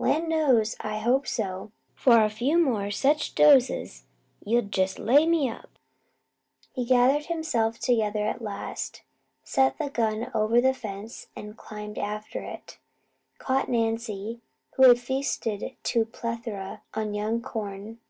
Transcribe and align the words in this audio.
Land 0.00 0.28
knows, 0.28 0.74
I 0.80 0.98
hope 0.98 1.28
so; 1.28 1.70
for 1.94 2.20
a 2.24 2.28
few 2.28 2.58
more 2.58 2.90
such 2.90 3.36
doses 3.36 4.02
'ull 4.44 4.62
jest 4.62 4.98
lay 4.98 5.26
me 5.28 5.48
up." 5.48 5.70
He 6.72 6.84
gathered 6.84 7.26
himself 7.26 7.78
together 7.78 8.26
at 8.26 8.42
last, 8.42 9.02
set 9.44 9.78
the 9.78 9.88
gun 9.88 10.32
over 10.34 10.60
the 10.60 10.74
fence, 10.74 11.28
and 11.36 11.56
climbing 11.56 12.00
after 12.02 12.40
it, 12.40 12.78
caught 13.38 13.68
Nancy, 13.68 14.40
who 14.74 14.88
had 14.88 14.98
feasted 14.98 15.76
to 15.84 16.04
plethora 16.04 16.82
on 16.94 17.14
young 17.14 17.40
corn. 17.40 18.00